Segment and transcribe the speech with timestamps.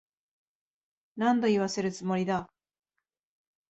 [1.15, 2.49] 何度言わせるつもりだ。